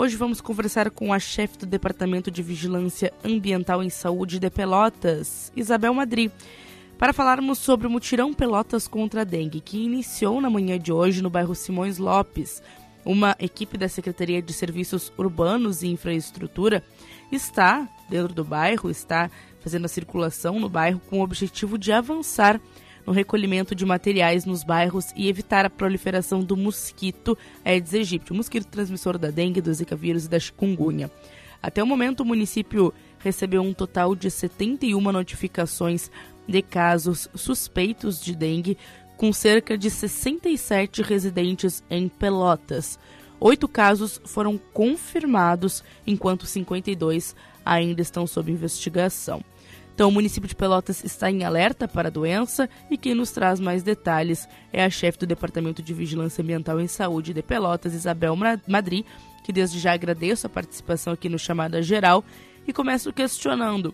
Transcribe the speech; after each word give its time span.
Hoje 0.00 0.16
vamos 0.16 0.40
conversar 0.40 0.92
com 0.92 1.12
a 1.12 1.18
chefe 1.18 1.58
do 1.58 1.66
Departamento 1.66 2.30
de 2.30 2.40
Vigilância 2.40 3.12
Ambiental 3.24 3.82
em 3.82 3.90
Saúde 3.90 4.38
de 4.38 4.48
Pelotas, 4.48 5.52
Isabel 5.56 5.92
Madri, 5.92 6.30
para 6.96 7.12
falarmos 7.12 7.58
sobre 7.58 7.88
o 7.88 7.90
mutirão 7.90 8.32
Pelotas 8.32 8.86
contra 8.86 9.22
a 9.22 9.24
dengue, 9.24 9.60
que 9.60 9.76
iniciou 9.76 10.40
na 10.40 10.48
manhã 10.48 10.78
de 10.78 10.92
hoje 10.92 11.20
no 11.20 11.28
bairro 11.28 11.52
Simões 11.52 11.98
Lopes. 11.98 12.62
Uma 13.04 13.34
equipe 13.40 13.76
da 13.76 13.88
Secretaria 13.88 14.40
de 14.40 14.52
Serviços 14.52 15.12
Urbanos 15.18 15.82
e 15.82 15.88
Infraestrutura 15.88 16.84
está 17.32 17.88
dentro 18.08 18.32
do 18.32 18.44
bairro, 18.44 18.88
está 18.88 19.28
fazendo 19.58 19.86
a 19.86 19.88
circulação 19.88 20.60
no 20.60 20.68
bairro 20.68 21.02
com 21.10 21.18
o 21.18 21.24
objetivo 21.24 21.76
de 21.76 21.90
avançar 21.90 22.60
no 23.08 23.14
recolhimento 23.14 23.74
de 23.74 23.86
materiais 23.86 24.44
nos 24.44 24.62
bairros 24.62 25.14
e 25.16 25.30
evitar 25.30 25.64
a 25.64 25.70
proliferação 25.70 26.40
do 26.40 26.54
mosquito 26.54 27.38
Aedes 27.64 27.94
aegypti, 27.94 28.32
o 28.32 28.34
mosquito 28.34 28.66
transmissor 28.66 29.16
da 29.16 29.30
dengue, 29.30 29.62
do 29.62 29.72
zika 29.72 29.96
vírus 29.96 30.26
e 30.26 30.28
da 30.28 30.38
chikungunya. 30.38 31.10
Até 31.62 31.82
o 31.82 31.86
momento, 31.86 32.20
o 32.20 32.26
município 32.26 32.92
recebeu 33.18 33.62
um 33.62 33.72
total 33.72 34.14
de 34.14 34.30
71 34.30 35.00
notificações 35.10 36.10
de 36.46 36.60
casos 36.60 37.30
suspeitos 37.34 38.20
de 38.20 38.36
dengue, 38.36 38.76
com 39.16 39.32
cerca 39.32 39.78
de 39.78 39.90
67 39.90 41.00
residentes 41.00 41.82
em 41.88 42.08
Pelotas. 42.08 42.98
Oito 43.40 43.66
casos 43.66 44.20
foram 44.26 44.60
confirmados, 44.74 45.82
enquanto 46.06 46.44
52 46.44 47.34
ainda 47.64 48.02
estão 48.02 48.26
sob 48.26 48.52
investigação. 48.52 49.42
Então, 49.98 50.10
o 50.10 50.12
município 50.12 50.48
de 50.48 50.54
Pelotas 50.54 51.02
está 51.02 51.28
em 51.28 51.42
alerta 51.42 51.88
para 51.88 52.06
a 52.06 52.10
doença 52.10 52.70
e 52.88 52.96
quem 52.96 53.16
nos 53.16 53.32
traz 53.32 53.58
mais 53.58 53.82
detalhes 53.82 54.48
é 54.72 54.84
a 54.84 54.88
chefe 54.88 55.18
do 55.18 55.26
Departamento 55.26 55.82
de 55.82 55.92
Vigilância 55.92 56.40
Ambiental 56.40 56.80
em 56.80 56.86
Saúde 56.86 57.34
de 57.34 57.42
Pelotas, 57.42 57.94
Isabel 57.94 58.36
Madri, 58.68 59.04
que 59.42 59.52
desde 59.52 59.80
já 59.80 59.92
agradeço 59.92 60.46
a 60.46 60.50
participação 60.50 61.12
aqui 61.12 61.28
no 61.28 61.36
Chamada 61.36 61.82
Geral 61.82 62.24
e 62.64 62.72
começo 62.72 63.12
questionando. 63.12 63.92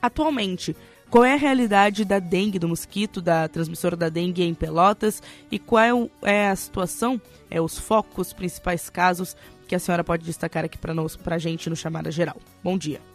Atualmente, 0.00 0.76
qual 1.10 1.24
é 1.24 1.34
a 1.34 1.36
realidade 1.36 2.04
da 2.04 2.20
dengue, 2.20 2.60
do 2.60 2.68
mosquito, 2.68 3.20
da 3.20 3.48
transmissora 3.48 3.96
da 3.96 4.08
dengue 4.08 4.44
em 4.44 4.54
Pelotas 4.54 5.20
e 5.50 5.58
qual 5.58 6.08
é 6.22 6.48
a 6.48 6.54
situação, 6.54 7.20
é, 7.50 7.60
os 7.60 7.76
focos, 7.76 8.32
principais 8.32 8.88
casos 8.88 9.36
que 9.66 9.74
a 9.74 9.80
senhora 9.80 10.04
pode 10.04 10.24
destacar 10.24 10.64
aqui 10.64 10.78
para 10.78 10.94
a 11.34 11.38
gente 11.38 11.68
no 11.68 11.74
Chamada 11.74 12.12
Geral. 12.12 12.36
Bom 12.62 12.78
dia. 12.78 13.13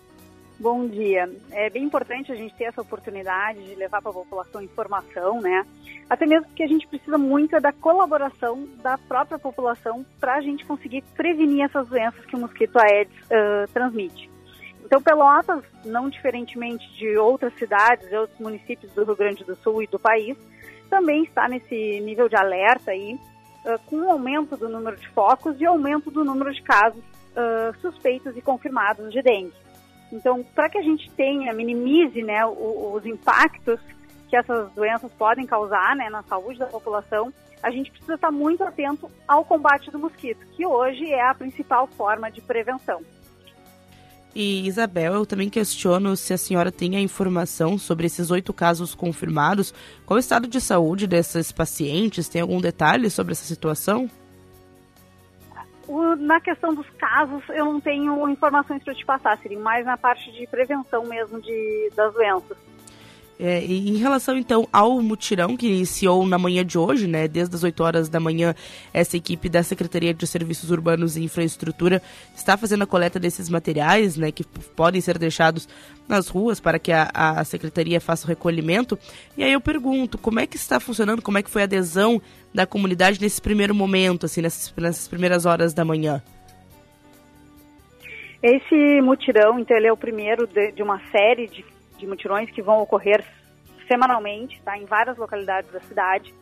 Bom 0.59 0.85
dia. 0.87 1.31
É 1.51 1.69
bem 1.69 1.85
importante 1.85 2.33
a 2.33 2.35
gente 2.35 2.53
ter 2.53 2.65
essa 2.65 2.81
oportunidade 2.81 3.63
de 3.63 3.75
levar 3.75 4.01
para 4.01 4.11
a 4.11 4.13
população 4.13 4.61
informação, 4.61 5.39
né? 5.39 5.65
Até 6.09 6.25
mesmo 6.25 6.47
porque 6.47 6.63
a 6.63 6.67
gente 6.67 6.85
precisa 6.85 7.17
muito 7.17 7.57
da 7.61 7.71
colaboração 7.71 8.67
da 8.83 8.97
própria 8.97 9.39
população 9.39 10.05
para 10.19 10.35
a 10.35 10.41
gente 10.41 10.65
conseguir 10.65 11.01
prevenir 11.15 11.63
essas 11.63 11.87
doenças 11.87 12.25
que 12.25 12.35
o 12.35 12.39
mosquito 12.39 12.77
Aedes 12.77 13.15
uh, 13.27 13.71
transmite. 13.71 14.29
Então, 14.83 15.01
Pelotas, 15.01 15.63
não 15.85 16.09
diferentemente 16.09 16.85
de 16.95 17.17
outras 17.17 17.53
cidades 17.53 18.11
e 18.11 18.15
outros 18.17 18.37
municípios 18.37 18.91
do 18.91 19.05
Rio 19.05 19.15
Grande 19.15 19.45
do 19.45 19.55
Sul 19.55 19.83
e 19.83 19.87
do 19.87 19.97
país, 19.97 20.37
também 20.89 21.23
está 21.23 21.47
nesse 21.47 22.01
nível 22.01 22.27
de 22.27 22.35
alerta 22.35 22.91
aí, 22.91 23.13
uh, 23.63 23.79
com 23.85 23.95
o 23.95 24.11
aumento 24.11 24.57
do 24.57 24.67
número 24.67 24.97
de 24.97 25.07
focos 25.07 25.55
e 25.61 25.65
aumento 25.65 26.11
do 26.11 26.25
número 26.25 26.53
de 26.53 26.61
casos 26.63 26.99
uh, 26.99 27.79
suspeitos 27.79 28.35
e 28.35 28.41
confirmados 28.41 29.09
de 29.13 29.21
dengue. 29.21 29.68
Então, 30.11 30.43
para 30.55 30.69
que 30.69 30.77
a 30.77 30.81
gente 30.81 31.09
tenha, 31.11 31.53
minimize 31.53 32.21
né, 32.23 32.45
os, 32.45 33.05
impactos 33.05 33.79
que 34.29 34.35
essas 34.35 34.71
doenças 34.73 35.11
podem 35.13 35.45
causar 35.45 35.95
né, 35.95 36.09
na 36.09 36.23
saúde 36.23 36.59
da 36.59 36.65
população, 36.65 37.33
a 37.61 37.71
gente 37.71 37.91
precisa 37.91 38.15
estar 38.15 38.31
muito 38.31 38.63
atento 38.63 39.09
ao 39.27 39.43
combate 39.43 39.91
do 39.91 39.99
mosquito, 39.99 40.45
que 40.55 40.65
hoje 40.65 41.11
é 41.11 41.21
a 41.21 41.33
principal 41.33 41.87
forma 41.87 42.31
de 42.31 42.41
prevenção. 42.41 43.01
E 44.33 44.67
Isabel, 44.67 45.15
eu 45.15 45.25
também 45.25 45.49
questiono 45.49 46.15
se 46.15 46.33
a 46.33 46.37
senhora 46.37 46.71
tem 46.71 46.95
a 46.95 47.01
informação 47.01 47.77
sobre 47.77 48.05
esses 48.05 48.29
oito 48.29 48.53
casos 48.53 48.93
confirmados. 48.93 49.73
Qual 50.05 50.17
o 50.17 50.19
estado 50.19 50.47
de 50.47 50.61
saúde 50.61 51.07
desses 51.07 51.51
pacientes? 51.51 52.29
Tem 52.29 52.41
algum 52.41 52.61
detalhe 52.61 53.09
sobre 53.09 53.31
essa 53.31 53.43
situação? 53.43 54.09
O, 55.89 56.15
na 56.15 56.39
questão 56.39 56.71
dos 56.71 56.87
casos, 56.91 57.41
eu 57.49 57.65
não 57.65 57.81
tenho 57.81 58.29
informações 58.29 58.83
para 58.83 58.93
te 58.93 59.03
passar, 59.03 59.35
seria 59.39 59.59
mais 59.59 59.83
na 59.83 59.97
parte 59.97 60.31
de 60.31 60.45
prevenção 60.45 61.03
mesmo 61.03 61.41
de, 61.41 61.89
das 61.95 62.13
doenças. 62.13 62.55
É, 63.41 63.63
em 63.63 63.95
relação 63.95 64.37
então 64.37 64.67
ao 64.69 65.01
mutirão 65.01 65.55
que 65.55 65.65
iniciou 65.65 66.27
na 66.27 66.37
manhã 66.37 66.65
de 66.65 66.77
hoje, 66.77 67.07
né, 67.07 67.25
desde 67.25 67.55
as 67.55 67.63
8 67.63 67.81
horas 67.81 68.09
da 68.09 68.19
manhã, 68.19 68.53
essa 68.93 69.15
equipe 69.15 69.47
da 69.47 69.63
Secretaria 69.63 70.13
de 70.13 70.27
Serviços 70.27 70.71
Urbanos 70.71 71.15
e 71.15 71.23
Infraestrutura 71.23 72.01
está 72.35 72.57
fazendo 72.57 72.83
a 72.83 72.85
coleta 72.85 73.17
desses 73.17 73.47
materiais, 73.47 74.17
né, 74.17 74.29
que 74.29 74.43
podem 74.43 74.99
ser 74.99 75.17
deixados 75.17 75.69
nas 76.05 76.27
ruas 76.27 76.59
para 76.59 76.77
que 76.77 76.91
a, 76.91 77.09
a 77.13 77.41
secretaria 77.45 78.01
faça 78.01 78.25
o 78.25 78.27
recolhimento. 78.27 78.99
E 79.37 79.43
aí 79.45 79.53
eu 79.53 79.61
pergunto, 79.61 80.17
como 80.17 80.41
é 80.41 80.45
que 80.45 80.57
está 80.57 80.77
funcionando, 80.77 81.21
como 81.21 81.37
é 81.37 81.41
que 81.41 81.49
foi 81.49 81.61
a 81.61 81.65
adesão 81.65 82.21
da 82.53 82.65
comunidade 82.65 83.21
nesse 83.21 83.41
primeiro 83.41 83.73
momento, 83.73 84.25
assim, 84.25 84.41
nessas, 84.41 84.73
nessas 84.75 85.07
primeiras 85.07 85.45
horas 85.45 85.73
da 85.73 85.85
manhã? 85.85 86.21
Esse 88.43 88.99
mutirão, 89.01 89.59
então, 89.59 89.77
ele 89.77 89.87
é 89.87 89.93
o 89.93 89.97
primeiro 89.97 90.45
de, 90.45 90.73
de 90.73 90.83
uma 90.83 90.99
série 91.09 91.47
de 91.47 91.63
de 91.99 92.07
mutirões 92.07 92.49
que 92.51 92.61
vão 92.61 92.79
ocorrer 92.79 93.23
semanalmente, 93.87 94.61
tá, 94.61 94.77
em 94.77 94.85
várias 94.85 95.17
localidades 95.17 95.71
da 95.71 95.79
cidade. 95.81 96.33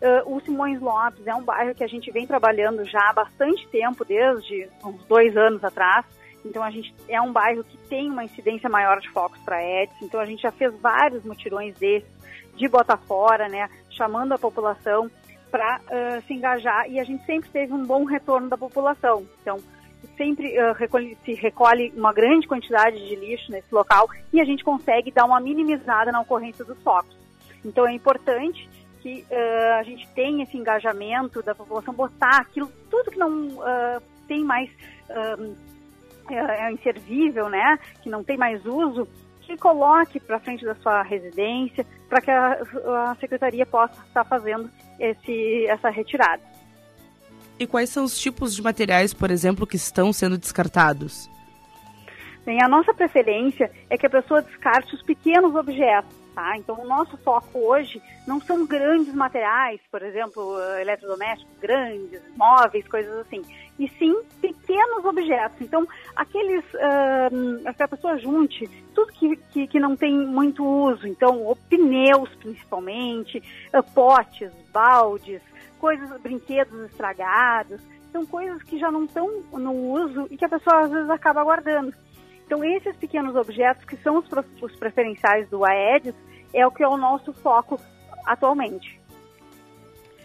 Uh, 0.00 0.36
o 0.36 0.40
Simões 0.40 0.80
Lopes 0.80 1.26
é 1.26 1.34
um 1.34 1.42
bairro 1.42 1.74
que 1.74 1.82
a 1.82 1.88
gente 1.88 2.10
vem 2.12 2.26
trabalhando 2.26 2.84
já 2.84 3.00
há 3.10 3.12
bastante 3.12 3.66
tempo, 3.68 4.04
desde 4.04 4.68
uns 4.84 5.04
dois 5.04 5.36
anos 5.36 5.62
atrás. 5.64 6.06
Então 6.44 6.62
a 6.62 6.70
gente 6.70 6.94
é 7.08 7.20
um 7.20 7.32
bairro 7.32 7.64
que 7.64 7.76
tem 7.88 8.08
uma 8.08 8.24
incidência 8.24 8.68
maior 8.68 9.00
de 9.00 9.10
focos 9.10 9.40
para 9.40 9.60
EDS. 9.60 10.02
Então 10.02 10.20
a 10.20 10.24
gente 10.24 10.42
já 10.42 10.52
fez 10.52 10.72
vários 10.80 11.24
mutirões 11.24 11.74
desses 11.74 12.08
de 12.54 12.68
bota 12.68 12.96
fora, 12.96 13.48
né, 13.48 13.68
chamando 13.90 14.32
a 14.32 14.38
população 14.38 15.08
para 15.50 15.80
uh, 15.80 16.26
se 16.26 16.34
engajar 16.34 16.90
e 16.90 17.00
a 17.00 17.04
gente 17.04 17.24
sempre 17.24 17.48
teve 17.50 17.72
um 17.72 17.84
bom 17.84 18.04
retorno 18.04 18.48
da 18.48 18.56
população. 18.56 19.26
Então 19.40 19.58
sempre 20.16 20.58
uh, 20.58 20.72
recolhe, 20.72 21.16
se 21.24 21.34
recolhe 21.34 21.92
uma 21.96 22.12
grande 22.12 22.46
quantidade 22.46 22.98
de 23.06 23.16
lixo 23.16 23.50
nesse 23.50 23.72
local 23.72 24.08
e 24.32 24.40
a 24.40 24.44
gente 24.44 24.64
consegue 24.64 25.10
dar 25.10 25.24
uma 25.24 25.40
minimizada 25.40 26.12
na 26.12 26.20
ocorrência 26.20 26.64
dos 26.64 26.80
focos. 26.82 27.16
Então 27.64 27.86
é 27.86 27.92
importante 27.92 28.68
que 29.00 29.24
uh, 29.30 29.78
a 29.78 29.82
gente 29.82 30.08
tenha 30.14 30.44
esse 30.44 30.56
engajamento 30.56 31.42
da 31.42 31.54
população, 31.54 31.94
botar 31.94 32.38
aquilo, 32.38 32.70
tudo 32.90 33.10
que 33.10 33.18
não 33.18 33.48
uh, 33.48 34.02
tem 34.26 34.44
mais, 34.44 34.70
é, 36.28 36.66
é 36.66 36.72
inservível, 36.72 37.48
né, 37.48 37.78
que 38.02 38.10
não 38.10 38.22
tem 38.22 38.36
mais 38.36 38.64
uso, 38.66 39.08
que 39.40 39.56
coloque 39.56 40.20
para 40.20 40.38
frente 40.38 40.64
da 40.64 40.74
sua 40.74 41.02
residência, 41.02 41.86
para 42.08 42.20
que 42.20 42.30
a, 42.30 42.60
a 43.10 43.16
secretaria 43.18 43.64
possa 43.64 43.98
estar 44.06 44.24
fazendo 44.24 44.70
esse, 45.00 45.66
essa 45.66 45.88
retirada. 45.88 46.42
E 47.58 47.66
quais 47.66 47.90
são 47.90 48.04
os 48.04 48.18
tipos 48.18 48.54
de 48.54 48.62
materiais, 48.62 49.12
por 49.12 49.30
exemplo, 49.30 49.66
que 49.66 49.76
estão 49.76 50.12
sendo 50.12 50.38
descartados? 50.38 51.28
Bem, 52.46 52.62
a 52.62 52.68
nossa 52.68 52.94
preferência 52.94 53.70
é 53.90 53.98
que 53.98 54.06
a 54.06 54.10
pessoa 54.10 54.40
descarte 54.40 54.94
os 54.94 55.02
pequenos 55.02 55.54
objetos, 55.54 56.14
tá? 56.34 56.56
Então, 56.56 56.80
o 56.80 56.86
nosso 56.86 57.16
foco 57.18 57.58
hoje 57.58 58.00
não 58.26 58.40
são 58.40 58.64
grandes 58.64 59.12
materiais, 59.12 59.80
por 59.90 60.02
exemplo, 60.02 60.56
eletrodomésticos 60.80 61.58
grandes, 61.60 62.22
móveis, 62.36 62.86
coisas 62.88 63.12
assim, 63.18 63.42
e 63.78 63.88
sim 63.98 64.16
pequenos 64.40 65.04
objetos. 65.04 65.60
Então, 65.60 65.86
aqueles 66.16 66.64
uh, 66.74 67.74
que 67.74 67.82
a 67.82 67.88
pessoa 67.88 68.16
junte 68.18 68.66
tudo 68.94 69.12
que, 69.12 69.36
que, 69.36 69.66
que, 69.66 69.80
não 69.80 69.94
tem 69.94 70.16
muito 70.16 70.64
uso, 70.64 71.06
então, 71.06 71.54
pneus 71.68 72.34
principalmente, 72.36 73.42
uh, 73.74 73.82
potes, 73.92 74.50
baldes, 74.72 75.42
coisas, 75.78 76.20
brinquedos 76.20 76.90
estragados, 76.90 77.80
são 78.12 78.24
coisas 78.26 78.62
que 78.62 78.78
já 78.78 78.90
não 78.90 79.04
estão 79.04 79.42
no 79.52 79.72
uso 79.72 80.26
e 80.30 80.36
que 80.36 80.44
a 80.44 80.48
pessoa 80.48 80.84
às 80.84 80.90
vezes 80.90 81.10
acaba 81.10 81.44
guardando. 81.44 81.92
Então, 82.46 82.64
esses 82.64 82.96
pequenos 82.96 83.36
objetos, 83.36 83.84
que 83.84 83.96
são 83.98 84.18
os, 84.18 84.76
preferenciais 84.76 85.48
do 85.50 85.64
Aedes, 85.64 86.14
é 86.54 86.66
o 86.66 86.70
que 86.70 86.82
é 86.82 86.88
o 86.88 86.96
nosso 86.96 87.32
foco 87.34 87.78
atualmente. 88.24 88.98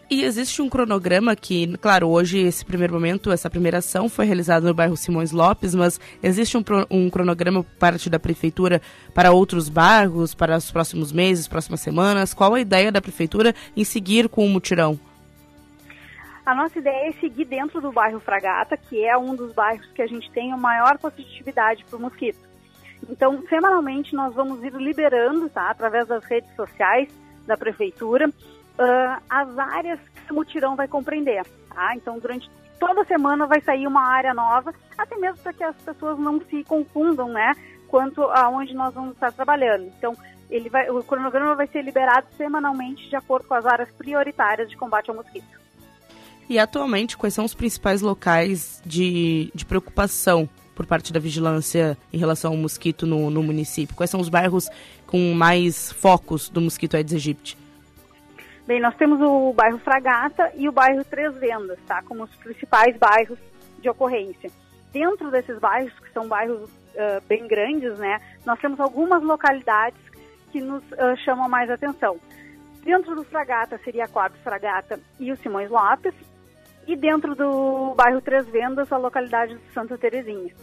E 0.10 0.24
existe 0.24 0.62
um 0.62 0.70
cronograma 0.70 1.36
que, 1.36 1.76
claro, 1.78 2.08
hoje, 2.08 2.40
esse 2.40 2.64
primeiro 2.64 2.94
momento, 2.94 3.32
essa 3.32 3.50
primeira 3.50 3.80
ação 3.80 4.08
foi 4.08 4.26
realizada 4.26 4.68
no 4.68 4.74
bairro 4.74 4.96
Simões 4.96 5.32
Lopes, 5.32 5.74
mas 5.74 6.00
existe 6.22 6.58
um, 6.58 6.64
um 6.90 7.10
cronograma 7.10 7.66
parte 7.80 8.10
da 8.10 8.20
prefeitura 8.20 8.82
para 9.14 9.32
outros 9.32 9.70
bairros, 9.70 10.34
para 10.34 10.56
os 10.56 10.72
próximos 10.72 11.12
meses, 11.12 11.48
próximas 11.48 11.82
semanas? 11.82 12.34
Qual 12.34 12.54
a 12.54 12.62
ideia 12.62 12.92
da 12.92 13.02
prefeitura 13.02 13.56
em 13.76 13.84
seguir 13.84 14.30
com 14.30 14.46
o 14.46 14.50
mutirão? 14.50 15.00
A 16.46 16.54
nossa 16.54 16.78
ideia 16.78 17.08
é 17.08 17.12
seguir 17.14 17.46
dentro 17.46 17.80
do 17.80 17.92
bairro 17.92 18.20
Fragata, 18.20 18.76
que 18.76 19.06
é 19.06 19.18
um 19.18 19.34
dos 19.34 19.54
bairros 19.54 19.90
que 19.94 20.02
a 20.02 20.08
gente 20.08 20.30
tem 20.32 20.52
a 20.52 20.58
maior 20.58 20.98
positividade 20.98 21.86
para 21.86 21.98
o 21.98 22.02
mosquito. 22.02 22.40
Então, 23.10 23.42
semanalmente, 23.48 24.14
nós 24.14 24.34
vamos 24.34 24.62
ir 24.62 24.74
liberando, 24.74 25.50
tá, 25.50 25.70
através 25.70 26.06
das 26.08 26.24
redes 26.26 26.54
sociais 26.56 27.08
da 27.48 27.56
prefeitura, 27.56 28.28
uh, 28.28 29.24
as 29.30 29.58
áreas 29.58 30.00
que 30.26 30.34
o 30.34 30.36
mutirão 30.36 30.76
vai 30.76 30.88
compreender. 30.88 31.46
Tá? 31.74 31.96
Então, 31.96 32.20
durante 32.20 32.50
toda 32.78 33.06
semana 33.06 33.48
vai 33.48 33.62
sair 33.62 33.88
uma 33.88 34.06
área 34.06 34.34
nova, 34.34 34.74
até 34.98 35.16
mesmo 35.16 35.42
para 35.42 35.54
que 35.54 35.64
as 35.64 35.76
pessoas 35.78 36.20
não 36.20 36.42
se 36.42 36.64
confundam, 36.66 37.30
né, 37.30 37.54
quanto 37.88 38.22
aonde 38.24 38.74
nós 38.74 38.94
vamos 38.94 39.14
estar 39.14 39.32
trabalhando. 39.32 39.86
Então, 39.98 40.14
ele 40.50 40.70
vai, 40.70 40.90
o 40.90 41.02
cronograma 41.04 41.56
vai 41.56 41.68
ser 41.68 41.82
liberado 41.82 42.28
semanalmente 42.36 43.10
de 43.10 43.16
acordo 43.16 43.48
com 43.48 43.54
as 43.54 43.66
áreas 43.66 43.90
prioritárias 43.94 44.70
de 44.70 44.76
combate 44.76 45.10
ao 45.10 45.16
mosquito. 45.16 45.63
E 46.50 46.60
atualmente, 46.60 47.18
quais 47.18 47.34
são 47.34 47.46
os 47.46 47.54
principais 47.54 48.02
locais 48.02 48.82
de, 48.86 49.52
de 49.56 49.66
preocupação 49.66 50.50
por 50.76 50.86
parte 50.86 51.14
da 51.14 51.20
vigilância 51.20 51.98
em 52.12 52.18
relação 52.18 52.52
ao 52.52 52.58
mosquito 52.58 53.06
no, 53.06 53.30
no 53.30 53.42
município? 53.42 53.96
Quais 53.96 54.10
são 54.10 54.20
os 54.20 54.30
bairros 54.30 54.70
com 55.08 55.34
mais 55.34 55.92
focos 55.92 56.50
do 56.50 56.60
mosquito 56.60 56.96
Aedes 56.96 57.14
aegypti? 57.14 57.58
Bem, 58.66 58.80
nós 58.80 58.96
temos 58.96 59.20
o 59.22 59.54
bairro 59.54 59.78
Fragata 59.80 60.52
e 60.56 60.70
o 60.70 60.72
bairro 60.72 61.04
Três 61.06 61.36
Vendas, 61.36 61.78
tá? 61.86 62.02
Como 62.04 62.24
os 62.24 62.36
principais 62.36 62.96
bairros 62.98 63.38
de 63.82 63.90
ocorrência. 63.90 64.50
Dentro 64.92 65.30
desses 65.32 65.60
bairros, 65.60 65.94
que 66.00 66.12
são 66.14 66.28
bairros 66.28 66.70
uh, 66.70 67.22
bem 67.28 67.46
grandes, 67.48 67.98
né? 67.98 68.22
Nós 68.46 68.60
temos 68.60 68.80
algumas 68.80 69.22
localidades 69.22 70.00
que 70.52 70.62
nos 70.62 70.84
uh, 70.92 71.18
chamam 71.26 71.50
mais 71.50 71.70
atenção. 71.70 72.18
Dentro 72.84 73.16
do 73.16 73.24
Fragata 73.24 73.80
seria 73.84 74.06
a 74.06 74.08
Coab 74.08 74.36
Fragata 74.44 75.00
e 75.20 75.32
o 75.32 75.38
Simões 75.38 75.70
Lopes, 75.70 76.14
e 76.88 76.96
dentro 76.96 77.36
do 77.36 77.94
bairro 77.96 78.22
Três 78.22 78.46
Vendas, 78.48 78.92
a 78.92 78.98
localidade 78.98 79.56
de 79.56 79.74
Santa 79.74 79.98
Terezinha. 79.98 80.54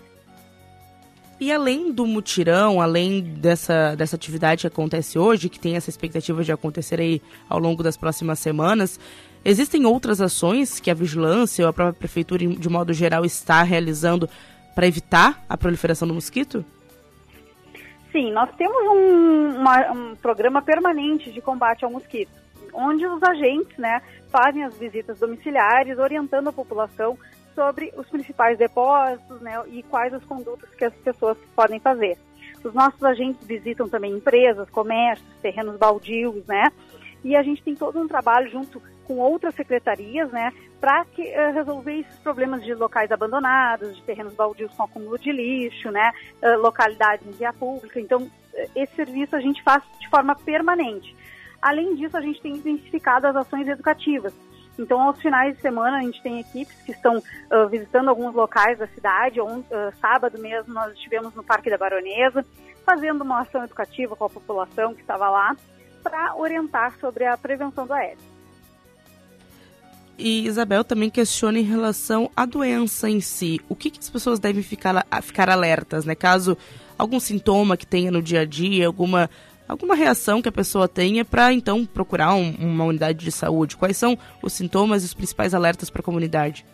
E 1.40 1.50
além 1.50 1.90
do 1.90 2.06
mutirão, 2.06 2.82
além 2.82 3.22
dessa, 3.22 3.94
dessa 3.96 4.14
atividade 4.14 4.60
que 4.60 4.66
acontece 4.66 5.18
hoje, 5.18 5.48
que 5.48 5.58
tem 5.58 5.74
essa 5.74 5.88
expectativa 5.88 6.44
de 6.44 6.52
acontecer 6.52 7.00
aí 7.00 7.22
ao 7.48 7.58
longo 7.58 7.82
das 7.82 7.96
próximas 7.96 8.38
semanas, 8.38 9.00
existem 9.42 9.86
outras 9.86 10.20
ações 10.20 10.78
que 10.78 10.90
a 10.90 10.94
vigilância 10.94 11.64
ou 11.64 11.70
a 11.70 11.72
própria 11.72 11.98
prefeitura, 11.98 12.46
de 12.46 12.68
modo 12.68 12.92
geral, 12.92 13.24
está 13.24 13.62
realizando 13.62 14.28
para 14.74 14.86
evitar 14.86 15.42
a 15.48 15.56
proliferação 15.56 16.06
do 16.06 16.12
mosquito? 16.12 16.62
Sim, 18.12 18.32
nós 18.32 18.50
temos 18.56 18.82
um, 18.82 19.60
uma, 19.60 19.92
um 19.92 20.16
programa 20.16 20.60
permanente 20.60 21.30
de 21.32 21.40
combate 21.40 21.84
ao 21.84 21.90
mosquito, 21.90 22.32
onde 22.72 23.06
os 23.06 23.22
agentes 23.22 23.76
né, 23.78 24.00
fazem 24.28 24.64
as 24.64 24.76
visitas 24.76 25.18
domiciliares, 25.18 25.98
orientando 25.98 26.48
a 26.48 26.52
população 26.52 27.18
sobre 27.54 27.92
os 27.96 28.08
principais 28.08 28.58
depósitos 28.58 29.40
né, 29.40 29.60
e 29.68 29.82
quais 29.84 30.14
as 30.14 30.24
condutas 30.24 30.68
que 30.70 30.84
as 30.84 30.94
pessoas 30.94 31.36
podem 31.54 31.80
fazer. 31.80 32.16
Os 32.62 32.74
nossos 32.74 33.02
agentes 33.02 33.46
visitam 33.46 33.88
também 33.88 34.12
empresas, 34.12 34.68
comércios, 34.70 35.28
terrenos 35.40 35.76
baldios, 35.76 36.44
né? 36.46 36.64
E 37.24 37.36
a 37.36 37.42
gente 37.42 37.62
tem 37.62 37.74
todo 37.74 37.98
um 37.98 38.08
trabalho 38.08 38.50
junto 38.50 38.82
com 39.04 39.18
outras 39.18 39.54
secretarias, 39.56 40.30
né, 40.30 40.52
para 40.80 41.02
uh, 41.02 41.52
resolver 41.52 41.98
esses 41.98 42.16
problemas 42.20 42.62
de 42.62 42.72
locais 42.74 43.10
abandonados, 43.10 43.96
de 43.96 44.02
terrenos 44.04 44.34
baldios 44.34 44.72
com 44.74 44.84
acúmulo 44.84 45.18
de 45.18 45.32
lixo, 45.32 45.90
né, 45.90 46.12
uh, 46.42 46.60
localidades 46.60 47.26
em 47.26 47.32
via 47.32 47.52
pública. 47.52 48.00
Então, 48.00 48.22
uh, 48.22 48.30
esse 48.76 48.94
serviço 48.94 49.34
a 49.34 49.40
gente 49.40 49.62
faz 49.64 49.82
de 49.98 50.08
forma 50.08 50.36
permanente. 50.36 51.14
Além 51.60 51.94
disso, 51.94 52.16
a 52.16 52.20
gente 52.20 52.40
tem 52.40 52.54
intensificado 52.54 53.26
as 53.26 53.36
ações 53.36 53.68
educativas. 53.68 54.32
Então, 54.78 55.00
aos 55.00 55.20
finais 55.20 55.54
de 55.54 55.60
semana, 55.60 55.98
a 55.98 56.02
gente 56.02 56.22
tem 56.22 56.40
equipes 56.40 56.74
que 56.82 56.92
estão 56.92 57.18
uh, 57.18 57.68
visitando 57.68 58.08
alguns 58.08 58.34
locais 58.34 58.78
da 58.78 58.86
cidade. 58.88 59.40
On, 59.40 59.58
uh, 59.58 59.64
sábado 60.00 60.38
mesmo, 60.38 60.72
nós 60.72 60.92
estivemos 60.94 61.34
no 61.34 61.44
Parque 61.44 61.68
da 61.68 61.76
Baronesa, 61.76 62.44
fazendo 62.84 63.22
uma 63.22 63.40
ação 63.40 63.62
educativa 63.62 64.16
com 64.16 64.24
a 64.24 64.30
população 64.30 64.94
que 64.94 65.02
estava 65.02 65.28
lá, 65.28 65.54
para 66.02 66.34
orientar 66.34 66.98
sobre 66.98 67.26
a 67.26 67.36
prevenção 67.36 67.86
do 67.86 67.92
Aedes. 67.92 68.24
E 70.16 70.46
Isabel 70.46 70.84
também 70.84 71.08
questiona 71.08 71.58
em 71.58 71.62
relação 71.62 72.30
à 72.36 72.44
doença 72.44 73.08
em 73.08 73.20
si. 73.20 73.58
O 73.68 73.74
que, 73.74 73.90
que 73.90 73.98
as 73.98 74.10
pessoas 74.10 74.38
devem 74.38 74.62
ficar, 74.62 75.06
ficar 75.22 75.48
alertas, 75.48 76.04
né? 76.04 76.14
Caso 76.14 76.58
algum 76.98 77.18
sintoma 77.18 77.76
que 77.76 77.86
tenha 77.86 78.10
no 78.10 78.20
dia 78.20 78.40
a 78.40 78.44
dia, 78.44 78.86
alguma 78.86 79.30
alguma 79.70 79.94
reação 79.94 80.42
que 80.42 80.48
a 80.48 80.52
pessoa 80.52 80.88
tenha 80.88 81.24
para 81.24 81.52
então 81.52 81.86
procurar 81.86 82.34
um, 82.34 82.54
uma 82.58 82.84
unidade 82.84 83.24
de 83.24 83.32
saúde? 83.32 83.76
Quais 83.76 83.96
são 83.96 84.18
os 84.42 84.52
sintomas 84.52 85.02
e 85.02 85.06
os 85.06 85.14
principais 85.14 85.54
alertas 85.54 85.90
para 85.90 86.00
a 86.00 86.04
comunidade? 86.04 86.64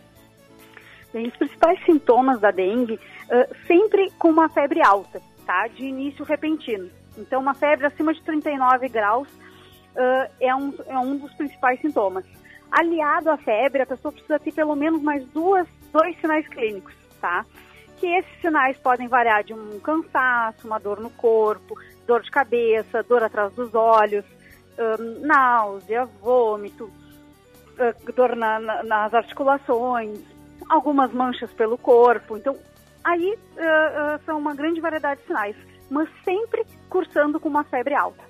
Bem, 1.13 1.27
os 1.27 1.37
principais 1.37 1.83
sintomas 1.85 2.39
da 2.39 2.51
dengue, 2.51 2.95
uh, 2.95 3.55
sempre 3.65 4.11
com 4.19 4.29
uma 4.29 4.49
febre 4.49 4.81
alta, 4.81 5.21
tá? 5.45 5.67
De 5.67 5.85
início 5.85 6.25
repentino. 6.25 6.89
Então, 7.17 7.41
uma 7.41 7.53
febre 7.53 7.85
acima 7.85 8.13
de 8.13 8.21
39 8.21 8.89
graus 8.89 9.27
uh, 9.27 10.31
é, 10.39 10.55
um, 10.55 10.73
é 10.87 10.97
um 10.99 11.17
dos 11.17 11.33
principais 11.33 11.79
sintomas. 11.81 12.25
Aliado 12.71 13.31
à 13.31 13.37
febre, 13.37 13.81
a 13.81 13.85
pessoa 13.85 14.11
precisa 14.11 14.39
ter 14.39 14.51
pelo 14.51 14.75
menos 14.75 15.01
mais 15.01 15.25
duas, 15.29 15.67
dois 15.91 16.19
sinais 16.19 16.47
clínicos, 16.49 16.93
tá? 17.21 17.45
Que 17.97 18.05
esses 18.05 18.41
sinais 18.41 18.77
podem 18.77 19.07
variar 19.07 19.43
de 19.43 19.53
um 19.53 19.79
cansaço, 19.79 20.67
uma 20.67 20.77
dor 20.77 20.99
no 20.99 21.09
corpo, 21.09 21.75
dor 22.07 22.21
de 22.23 22.31
cabeça, 22.31 23.03
dor 23.03 23.21
atrás 23.21 23.53
dos 23.53 23.73
olhos, 23.75 24.25
um, 24.79 25.25
náusea, 25.25 26.05
vômito, 26.21 26.85
uh, 26.85 28.13
dor 28.13 28.35
na, 28.35 28.59
na, 28.59 28.83
nas 28.83 29.13
articulações, 29.13 30.19
algumas 30.69 31.11
manchas 31.11 31.51
pelo 31.51 31.77
corpo. 31.77 32.37
Então, 32.37 32.55
aí 33.03 33.33
uh, 33.33 34.15
uh, 34.15 34.25
são 34.25 34.39
uma 34.39 34.55
grande 34.55 34.79
variedade 34.79 35.21
de 35.21 35.27
sinais, 35.27 35.55
mas 35.89 36.09
sempre 36.23 36.65
cursando 36.89 37.39
com 37.39 37.49
uma 37.49 37.63
febre 37.65 37.93
alta. 37.93 38.25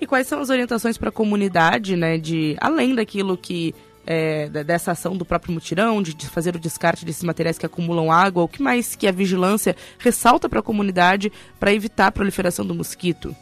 E 0.00 0.06
quais 0.06 0.26
são 0.26 0.40
as 0.40 0.50
orientações 0.50 0.98
para 0.98 1.08
a 1.08 1.12
comunidade, 1.12 1.96
né, 1.96 2.18
de 2.18 2.56
além 2.60 2.94
daquilo 2.94 3.36
que 3.36 3.74
é, 4.06 4.48
dessa 4.48 4.92
ação 4.92 5.16
do 5.16 5.24
próprio 5.24 5.52
mutirão, 5.52 6.00
de, 6.00 6.28
fazer 6.28 6.54
o 6.54 6.60
descarte 6.60 7.04
desses 7.04 7.24
materiais 7.24 7.58
que 7.58 7.66
acumulam 7.66 8.10
água, 8.10 8.44
o 8.44 8.48
que 8.48 8.62
mais 8.62 8.94
que 8.94 9.06
a 9.06 9.12
vigilância 9.12 9.74
ressalta 9.98 10.48
para 10.48 10.60
a 10.60 10.62
comunidade 10.62 11.32
para 11.58 11.72
evitar 11.72 12.06
a 12.06 12.12
proliferação 12.12 12.64
do 12.64 12.74
mosquito? 12.74 13.34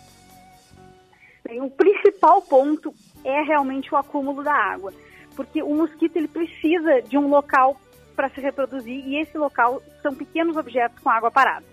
Bem, 1.47 1.61
o 1.61 1.71
principal 1.71 2.41
ponto 2.43 2.95
é 3.23 3.43
realmente 3.43 3.93
o 3.93 3.97
acúmulo 3.97 4.43
da 4.43 4.55
água, 4.55 4.93
porque 5.37 5.63
o 5.63 5.75
mosquito 5.75 6.17
ele 6.17 6.29
precisa 6.29 7.03
de 7.03 7.19
um 7.19 7.29
local 7.29 7.79
para 8.17 8.31
se 8.31 8.41
reproduzir 8.41 9.07
e 9.07 9.21
esse 9.21 9.37
local 9.37 9.83
são 10.03 10.15
pequenos 10.15 10.57
objetos 10.57 10.99
com 11.01 11.11
água 11.11 11.31
parada. 11.31 11.67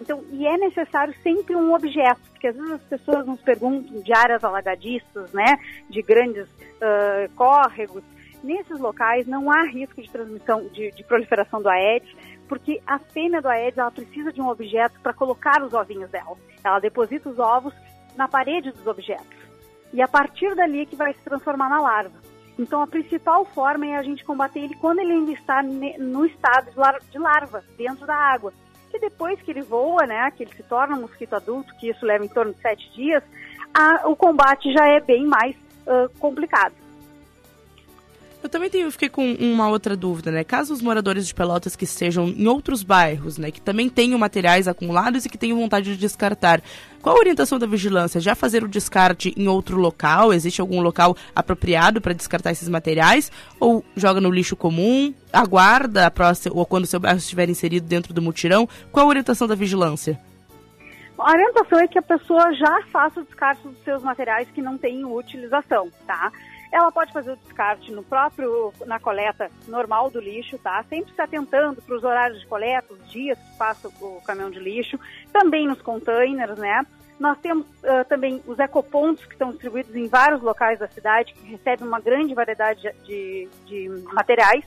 Então, 0.00 0.24
e 0.32 0.46
é 0.46 0.56
necessário 0.56 1.14
sempre 1.22 1.54
um 1.54 1.72
objeto, 1.74 2.20
porque 2.30 2.48
às 2.48 2.56
vezes 2.56 2.72
as 2.72 2.82
pessoas 2.82 3.26
nos 3.26 3.40
perguntam 3.42 4.00
de 4.00 4.12
áreas 4.12 4.42
alagadiças, 4.42 5.32
né, 5.32 5.56
de 5.88 6.02
grandes 6.02 6.48
uh, 6.48 7.30
córregos, 7.36 8.02
Nesses 8.42 8.80
locais 8.80 9.26
não 9.26 9.50
há 9.50 9.62
risco 9.64 10.02
de 10.02 10.10
transmissão, 10.10 10.66
de, 10.68 10.90
de 10.90 11.04
proliferação 11.04 11.62
do 11.62 11.68
Aedes, 11.68 12.12
porque 12.48 12.82
a 12.86 12.98
fêmea 12.98 13.40
do 13.40 13.48
Aedes 13.48 13.78
ela 13.78 13.90
precisa 13.90 14.32
de 14.32 14.40
um 14.40 14.48
objeto 14.48 15.00
para 15.00 15.14
colocar 15.14 15.62
os 15.62 15.72
ovinhos 15.72 16.10
dela. 16.10 16.36
Ela 16.62 16.80
deposita 16.80 17.28
os 17.28 17.38
ovos 17.38 17.72
na 18.16 18.26
parede 18.26 18.72
dos 18.72 18.86
objetos. 18.86 19.42
E 19.92 20.02
a 20.02 20.08
partir 20.08 20.54
dali 20.54 20.80
é 20.80 20.86
que 20.86 20.96
vai 20.96 21.12
se 21.14 21.22
transformar 21.22 21.68
na 21.68 21.80
larva. 21.80 22.18
Então 22.58 22.82
a 22.82 22.86
principal 22.86 23.44
forma 23.44 23.86
é 23.86 23.96
a 23.96 24.02
gente 24.02 24.24
combater 24.24 24.60
ele 24.60 24.74
quando 24.76 24.98
ele 24.98 25.12
ainda 25.12 25.32
está 25.32 25.62
no 25.62 26.26
estado 26.26 26.70
de 27.10 27.18
larva, 27.18 27.64
dentro 27.76 28.06
da 28.06 28.14
água. 28.14 28.52
Que 28.90 28.98
depois 28.98 29.40
que 29.40 29.50
ele 29.50 29.62
voa, 29.62 30.04
né, 30.06 30.30
que 30.32 30.42
ele 30.42 30.54
se 30.54 30.62
torna 30.64 30.96
um 30.96 31.02
mosquito 31.02 31.34
adulto, 31.34 31.74
que 31.76 31.88
isso 31.88 32.04
leva 32.04 32.24
em 32.24 32.28
torno 32.28 32.52
de 32.52 32.60
sete 32.60 32.92
dias, 32.92 33.22
a, 33.72 34.08
o 34.08 34.16
combate 34.16 34.70
já 34.72 34.86
é 34.86 35.00
bem 35.00 35.24
mais 35.26 35.56
uh, 35.86 36.08
complicado. 36.18 36.74
Eu 38.42 38.48
também 38.48 38.68
tenho, 38.68 38.90
fiquei 38.90 39.08
com 39.08 39.34
uma 39.34 39.68
outra 39.68 39.96
dúvida, 39.96 40.32
né? 40.32 40.42
Caso 40.42 40.74
os 40.74 40.82
moradores 40.82 41.28
de 41.28 41.34
Pelotas 41.34 41.76
que 41.76 41.84
estejam 41.84 42.26
em 42.26 42.48
outros 42.48 42.82
bairros, 42.82 43.38
né, 43.38 43.52
que 43.52 43.60
também 43.60 43.88
tenham 43.88 44.18
materiais 44.18 44.66
acumulados 44.66 45.24
e 45.24 45.28
que 45.28 45.38
tenham 45.38 45.60
vontade 45.60 45.92
de 45.92 45.96
descartar, 45.96 46.60
qual 47.00 47.16
a 47.16 47.18
orientação 47.20 47.56
da 47.56 47.66
vigilância? 47.66 48.20
Já 48.20 48.34
fazer 48.34 48.64
o 48.64 48.68
descarte 48.68 49.32
em 49.36 49.46
outro 49.46 49.76
local? 49.78 50.32
Existe 50.32 50.60
algum 50.60 50.80
local 50.80 51.16
apropriado 51.34 52.00
para 52.00 52.12
descartar 52.12 52.50
esses 52.50 52.68
materiais? 52.68 53.30
Ou 53.60 53.84
joga 53.94 54.20
no 54.20 54.30
lixo 54.30 54.56
comum? 54.56 55.14
Aguarda 55.32 56.06
a 56.06 56.10
próxima, 56.10 56.56
ou 56.56 56.66
quando 56.66 56.84
o 56.84 56.88
seu 56.88 56.98
bairro 56.98 57.18
estiver 57.18 57.48
inserido 57.48 57.86
dentro 57.86 58.12
do 58.12 58.20
mutirão? 58.20 58.68
Qual 58.90 59.06
a 59.06 59.08
orientação 59.08 59.46
da 59.46 59.54
vigilância? 59.54 60.18
A 61.16 61.30
orientação 61.30 61.78
é 61.78 61.86
que 61.86 61.98
a 61.98 62.02
pessoa 62.02 62.52
já 62.54 62.82
faça 62.90 63.20
o 63.20 63.24
descarte 63.24 63.62
dos 63.68 63.78
seus 63.84 64.02
materiais 64.02 64.48
que 64.52 64.60
não 64.60 64.76
têm 64.76 65.04
utilização, 65.04 65.88
tá? 66.06 66.32
Ela 66.72 66.90
pode 66.90 67.12
fazer 67.12 67.32
o 67.32 67.36
descarte 67.36 67.92
no 67.92 68.02
próprio, 68.02 68.72
na 68.86 68.98
coleta 68.98 69.50
normal 69.68 70.10
do 70.10 70.18
lixo, 70.18 70.56
tá? 70.58 70.82
Sempre 70.88 71.12
se 71.12 71.20
atentando 71.20 71.82
para 71.82 71.94
os 71.94 72.02
horários 72.02 72.40
de 72.40 72.46
coleta, 72.46 72.94
os 72.94 73.10
dias 73.10 73.38
que 73.38 73.58
passa 73.58 73.88
o 73.88 74.22
caminhão 74.24 74.50
de 74.50 74.58
lixo, 74.58 74.98
também 75.30 75.68
nos 75.68 75.82
containers, 75.82 76.58
né? 76.58 76.86
Nós 77.20 77.38
temos 77.38 77.66
uh, 77.66 78.04
também 78.08 78.42
os 78.46 78.58
ecopontos 78.58 79.26
que 79.26 79.34
estão 79.34 79.50
distribuídos 79.50 79.94
em 79.94 80.08
vários 80.08 80.40
locais 80.40 80.78
da 80.78 80.88
cidade, 80.88 81.34
que 81.34 81.46
recebem 81.46 81.86
uma 81.86 82.00
grande 82.00 82.34
variedade 82.34 82.90
de, 83.04 83.48
de 83.66 83.88
materiais. 84.12 84.64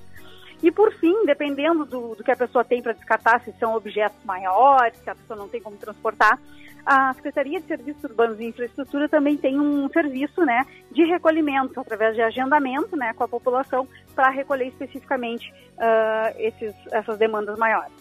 E 0.65 0.71
por 0.71 0.91
fim, 0.93 1.27
dependendo 1.27 1.85
do, 1.85 2.15
do 2.15 2.23
que 2.23 2.31
a 2.31 2.35
pessoa 2.35 2.65
tem 2.65 2.81
para 2.81 2.93
descartar, 2.93 3.39
se 3.41 3.53
são 3.59 3.75
objetos 3.75 4.17
maiores, 4.25 4.97
se 4.97 5.07
a 5.07 5.13
pessoa 5.13 5.37
não 5.37 5.47
tem 5.47 5.61
como 5.61 5.77
transportar, 5.77 6.39
a 6.83 7.13
Secretaria 7.13 7.61
de 7.61 7.67
Serviços 7.67 8.03
Urbanos 8.03 8.39
e 8.39 8.45
Infraestrutura 8.45 9.07
também 9.07 9.37
tem 9.37 9.59
um 9.59 9.87
serviço 9.89 10.43
né, 10.43 10.65
de 10.91 11.03
recolhimento, 11.03 11.79
através 11.79 12.15
de 12.15 12.21
agendamento 12.23 12.95
né, 12.97 13.13
com 13.13 13.23
a 13.23 13.27
população, 13.27 13.87
para 14.15 14.31
recolher 14.31 14.69
especificamente 14.69 15.53
uh, 15.77 16.35
esses, 16.39 16.73
essas 16.91 17.15
demandas 17.19 17.59
maiores. 17.59 17.93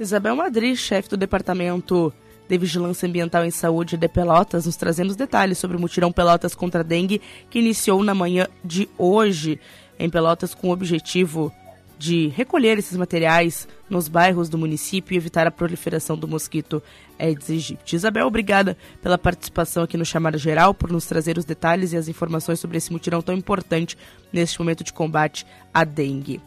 Isabel 0.00 0.34
Madri, 0.34 0.74
chefe 0.74 1.08
do 1.08 1.16
Departamento 1.16 2.12
de 2.48 2.58
Vigilância 2.58 3.08
Ambiental 3.08 3.44
em 3.44 3.50
Saúde 3.52 3.96
de 3.96 4.08
Pelotas, 4.08 4.66
nos 4.66 4.76
trazendo 4.76 5.10
os 5.10 5.16
detalhes 5.16 5.56
sobre 5.56 5.76
o 5.76 5.80
mutirão 5.80 6.10
Pelotas 6.10 6.52
contra 6.52 6.80
a 6.80 6.84
dengue, 6.84 7.22
que 7.48 7.60
iniciou 7.60 8.02
na 8.02 8.14
manhã 8.14 8.48
de 8.64 8.88
hoje 8.98 9.60
em 9.98 10.10
Pelotas 10.10 10.54
com 10.54 10.68
o 10.68 10.72
objetivo 10.72 11.52
de 11.98 12.28
recolher 12.28 12.78
esses 12.78 12.96
materiais 12.96 13.66
nos 13.88 14.08
bairros 14.08 14.48
do 14.48 14.58
município 14.58 15.14
e 15.14 15.16
evitar 15.16 15.46
a 15.46 15.50
proliferação 15.50 16.16
do 16.16 16.28
mosquito 16.28 16.82
Aedes 17.18 17.48
aegypti. 17.48 17.96
Isabel, 17.96 18.26
obrigada 18.26 18.76
pela 19.02 19.16
participação 19.16 19.82
aqui 19.82 19.96
no 19.96 20.04
Chamada 20.04 20.36
Geral, 20.36 20.74
por 20.74 20.92
nos 20.92 21.06
trazer 21.06 21.38
os 21.38 21.44
detalhes 21.44 21.92
e 21.92 21.96
as 21.96 22.08
informações 22.08 22.60
sobre 22.60 22.76
esse 22.76 22.92
mutirão 22.92 23.22
tão 23.22 23.34
importante 23.34 23.96
neste 24.32 24.58
momento 24.58 24.84
de 24.84 24.92
combate 24.92 25.46
à 25.72 25.84
dengue. 25.84 26.40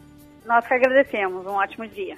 Nós 0.46 0.68
que 0.68 0.74
agradecemos. 0.74 1.46
Um 1.46 1.52
ótimo 1.52 1.88
dia. 1.88 2.16